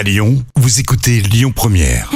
[0.00, 2.10] À Lyon, vous écoutez Lyon Première.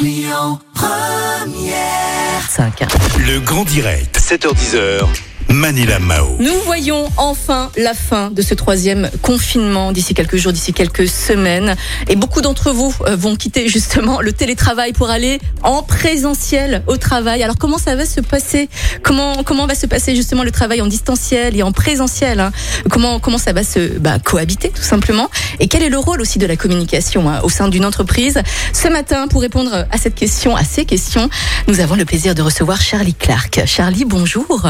[2.48, 2.82] 5.
[3.18, 5.06] Le grand direct, 7h10h.
[5.48, 6.36] Manila Mao.
[6.40, 11.76] Nous voyons enfin la fin de ce troisième confinement d'ici quelques jours, d'ici quelques semaines.
[12.08, 16.96] Et beaucoup d'entre vous euh, vont quitter justement le télétravail pour aller en présentiel au
[16.96, 17.42] travail.
[17.42, 18.68] Alors comment ça va se passer?
[19.02, 22.52] Comment comment va se passer justement le travail en distanciel et en présentiel hein?
[22.90, 25.30] Comment comment ça va se bah, cohabiter tout simplement?
[25.60, 28.40] Et quel est le rôle aussi de la communication hein, au sein d'une entreprise?
[28.72, 31.28] Ce matin, pour répondre à cette question, à ces questions,
[31.68, 33.62] nous avons le plaisir de recevoir Charlie Clark.
[33.66, 34.66] Charlie, bonjour.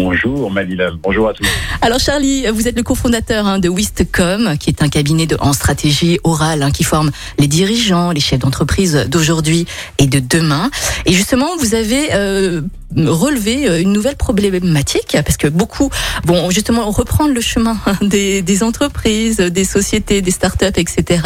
[0.00, 1.44] Bonjour Malila, bonjour à tous.
[1.82, 5.52] Alors Charlie, vous êtes le cofondateur hein, de Wistcom, qui est un cabinet de, en
[5.52, 9.66] stratégie orale hein, qui forme les dirigeants, les chefs d'entreprise d'aujourd'hui
[9.98, 10.70] et de demain.
[11.04, 12.60] Et justement, vous avez euh,
[12.96, 15.90] relevé euh, une nouvelle problématique parce que beaucoup
[16.24, 21.22] vont justement reprendre le chemin des, des entreprises, des sociétés, des startups, etc.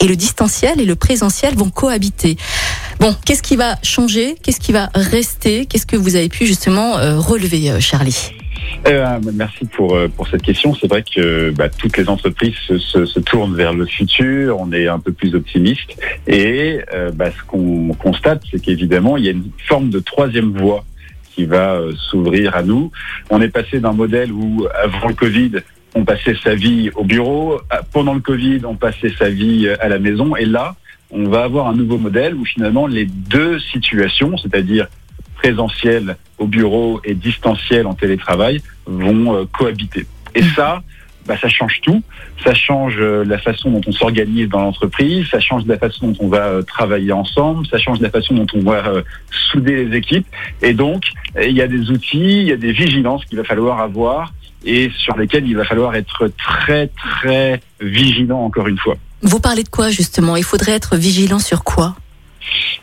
[0.00, 2.36] Et le distanciel et le présentiel vont cohabiter.
[3.04, 4.34] Bon, qu'est-ce qui va changer?
[4.42, 5.66] Qu'est-ce qui va rester?
[5.66, 8.32] Qu'est-ce que vous avez pu justement euh, relever, euh, Charlie?
[8.88, 10.74] Euh, merci pour, euh, pour cette question.
[10.74, 14.72] C'est vrai que bah, toutes les entreprises se, se, se tournent vers le futur, on
[14.72, 16.00] est un peu plus optimiste.
[16.26, 20.56] Et euh, bah, ce qu'on constate, c'est qu'évidemment, il y a une forme de troisième
[20.56, 20.82] voie
[21.34, 22.90] qui va euh, s'ouvrir à nous.
[23.28, 25.50] On est passé d'un modèle où, avant le Covid,
[25.94, 27.60] on passait sa vie au bureau.
[27.92, 30.36] Pendant le Covid, on passait sa vie à la maison.
[30.36, 30.74] Et là,
[31.14, 34.88] on va avoir un nouveau modèle où finalement les deux situations, c'est-à-dire
[35.36, 40.06] présentiel au bureau et distanciel en télétravail, vont euh, cohabiter.
[40.34, 40.82] Et ça,
[41.26, 42.02] bah, ça change tout.
[42.44, 46.26] Ça change euh, la façon dont on s'organise dans l'entreprise, ça change la façon dont
[46.26, 49.96] on va euh, travailler ensemble, ça change la façon dont on va euh, souder les
[49.96, 50.26] équipes.
[50.60, 51.04] Et donc,
[51.40, 54.34] il y a des outils, il y a des vigilances qu'il va falloir avoir
[54.66, 58.96] et sur lesquels il va falloir être très, très vigilant encore une fois.
[59.24, 60.36] Vous parlez de quoi justement?
[60.36, 61.96] Il faudrait être vigilant sur quoi?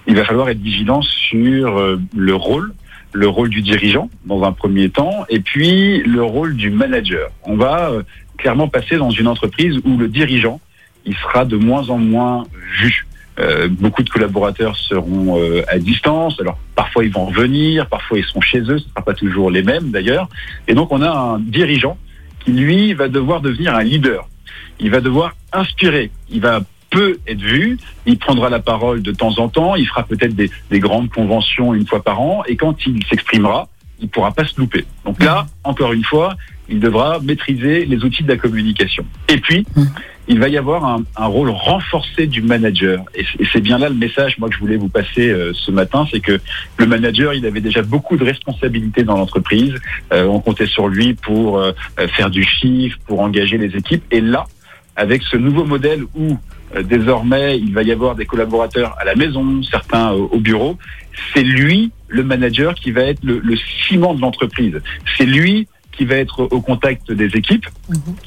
[0.07, 2.73] Il va falloir être vigilant sur euh, le rôle,
[3.13, 7.29] le rôle du dirigeant dans un premier temps, et puis le rôle du manager.
[7.43, 8.01] On va euh,
[8.39, 10.59] clairement passer dans une entreprise où le dirigeant,
[11.05, 12.47] il sera de moins en moins
[12.79, 13.05] vu.
[13.39, 16.39] Euh, beaucoup de collaborateurs seront à distance.
[16.41, 18.79] Alors parfois ils vont revenir, parfois ils sont chez eux.
[18.79, 20.27] Ce ne sera pas toujours les mêmes d'ailleurs.
[20.67, 21.99] Et donc on a un dirigeant
[22.43, 24.27] qui lui va devoir devenir un leader.
[24.79, 26.11] Il va devoir inspirer.
[26.29, 27.79] Il va peut être vu.
[28.05, 29.75] Il prendra la parole de temps en temps.
[29.75, 32.43] Il fera peut-être des, des grandes conventions une fois par an.
[32.47, 33.67] Et quand il s'exprimera,
[33.99, 34.85] il pourra pas se louper.
[35.05, 36.35] Donc là, encore une fois,
[36.69, 39.05] il devra maîtriser les outils de la communication.
[39.29, 39.65] Et puis,
[40.31, 43.03] il va y avoir un, un rôle renforcé du manager.
[43.15, 46.07] Et c'est bien là le message, moi, que je voulais vous passer euh, ce matin,
[46.09, 46.39] c'est que
[46.77, 49.75] le manager, il avait déjà beaucoup de responsabilités dans l'entreprise.
[50.13, 51.73] Euh, on comptait sur lui pour euh,
[52.15, 54.05] faire du chiffre, pour engager les équipes.
[54.09, 54.45] Et là,
[54.95, 56.37] avec ce nouveau modèle où
[56.77, 60.77] euh, désormais il va y avoir des collaborateurs à la maison, certains au bureau,
[61.33, 64.79] c'est lui, le manager, qui va être le, le ciment de l'entreprise.
[65.17, 65.67] C'est lui
[66.01, 67.67] qui va être au contact des équipes.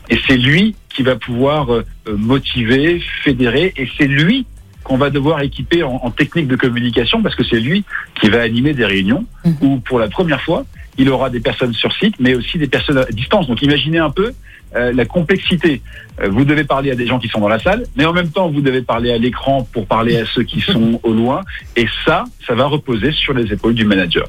[0.08, 3.74] Et c'est lui qui va pouvoir euh, euh, motiver, fédérer.
[3.76, 4.46] Et c'est lui
[4.84, 7.84] qu'on va devoir équiper en, en technique de communication parce que c'est lui
[8.20, 9.56] qui va animer des réunions Mhm.
[9.62, 10.64] où pour la première fois
[10.96, 13.46] il aura des personnes sur site mais aussi des personnes à distance.
[13.48, 14.32] Donc imaginez un peu
[14.76, 15.82] euh, la complexité.
[16.20, 18.30] Euh, vous devez parler à des gens qui sont dans la salle, mais en même
[18.30, 21.42] temps, vous devez parler à l'écran pour parler à ceux qui sont au loin.
[21.76, 24.26] Et ça, ça va reposer sur les épaules du manager.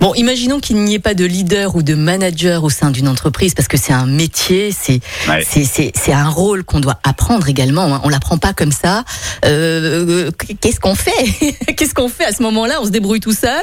[0.00, 3.54] Bon, imaginons qu'il n'y ait pas de leader ou de manager au sein d'une entreprise
[3.54, 5.42] parce que c'est un métier, c'est Ouais.
[5.44, 7.92] c'est un rôle qu'on doit apprendre également.
[7.94, 8.00] hein.
[8.04, 9.04] On l'apprend pas comme ça.
[9.44, 10.30] Euh,
[10.60, 11.74] Qu'est-ce qu'on fait?
[11.76, 12.78] Qu'est-ce qu'on fait à ce moment-là?
[12.82, 13.62] On se débrouille tout seul?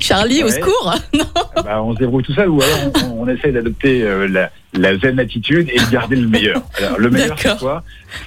[0.00, 1.24] Charlie, au secours Non.
[1.56, 4.50] Ah bah, on se débrouille tout seul ou alors on, on essaie d'adopter euh, la,
[4.74, 6.62] la zen attitude et de garder le meilleur.
[6.78, 7.82] Alors, le meilleur, c'est quoi?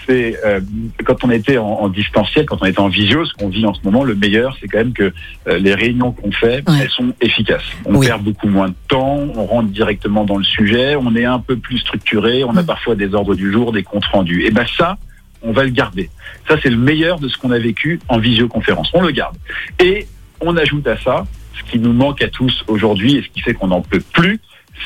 [0.08, 0.60] C'est euh,
[1.06, 3.74] quand on était en, en distanciel, quand on était en visio, ce qu'on vit en
[3.74, 5.12] ce moment, le meilleur, c'est quand même que
[5.48, 6.76] euh, les réunions qu'on fait, Ouais.
[6.82, 7.64] elles sont efficaces.
[7.86, 8.08] On Oui.
[8.08, 11.56] perd beaucoup moins de temps, on rentre directement dans le sujet, on est un peu
[11.58, 12.66] plus structuré, on a Mm.
[12.66, 14.46] parfois des ordres du jour, des comptes rendus.
[14.46, 14.98] Et ben ça,
[15.42, 16.10] on va le garder.
[16.48, 18.90] Ça, c'est le meilleur de ce qu'on a vécu en visioconférence.
[18.94, 19.36] On le garde.
[19.84, 20.08] Et
[20.40, 21.26] on ajoute à ça
[21.58, 24.40] ce qui nous manque à tous aujourd'hui et ce qui fait qu'on n'en peut plus,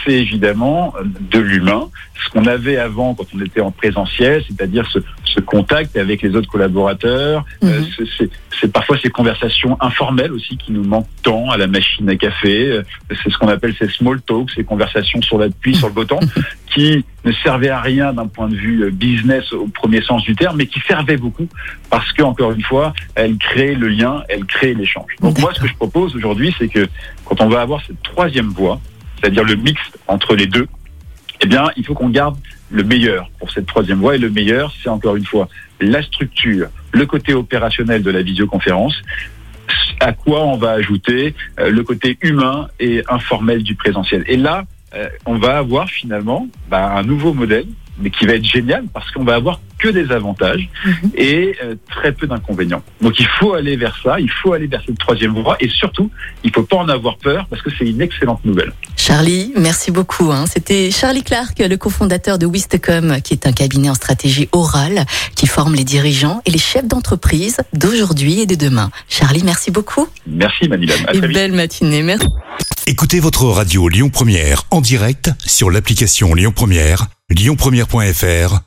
[0.05, 1.89] c'est évidemment de l'humain.
[2.25, 6.35] Ce qu'on avait avant quand on était en présentiel, c'est-à-dire ce, ce contact avec les
[6.35, 8.05] autres collaborateurs, euh, Mhm.
[8.17, 12.71] c'est- parfois ces conversations informelles aussi qui nous manquent tant à la machine à café.
[12.71, 12.83] Euh,
[13.23, 16.19] C'est ce qu'on appelle ces small talks, ces conversations sur l'appui, sur le bouton,
[16.73, 20.35] qui ne servaient à rien d'un point de vue euh, business au premier sens du
[20.35, 21.47] terme, mais qui servaient beaucoup
[21.89, 25.11] parce que encore une fois, elles créent le lien, elles créent l'échange.
[25.21, 26.87] Donc moi, ce que je propose aujourd'hui, c'est que
[27.25, 28.79] quand on va avoir cette troisième voie,
[29.19, 30.67] c'est-à-dire le mix entre les deux,
[31.41, 32.37] eh bien, il faut qu'on garde
[32.69, 34.15] le meilleur pour cette troisième voie.
[34.15, 35.47] Et le meilleur, c'est encore une fois
[35.79, 38.95] la structure, le côté opérationnel de la visioconférence,
[39.99, 44.23] à quoi on va ajouter euh, le côté humain et informel du présentiel.
[44.27, 44.65] Et là,
[44.95, 47.67] euh, on va avoir finalement bah, un nouveau modèle,
[47.99, 51.12] mais qui va être génial parce qu'on va avoir que des avantages Mhm.
[51.15, 52.81] et euh, très peu d'inconvénients.
[53.01, 56.09] Donc il faut aller vers ça, il faut aller vers cette troisième voie et surtout,
[56.44, 58.71] il faut pas en avoir peur parce que c'est une excellente nouvelle.
[58.95, 60.31] Charlie, merci beaucoup.
[60.31, 60.45] hein.
[60.47, 65.47] C'était Charlie Clark, le cofondateur de Wistcom, qui est un cabinet en stratégie orale qui
[65.47, 68.89] forme les dirigeants et les chefs d'entreprise d'aujourd'hui et de demain.
[69.09, 70.07] Charlie, merci beaucoup.
[70.25, 71.33] Merci et très vite.
[71.33, 72.03] belle matinée.
[72.03, 72.27] Merci.
[72.88, 78.66] Écoutez votre radio Lyon Première en direct sur l'application Lyon Première, lyonpremière.fr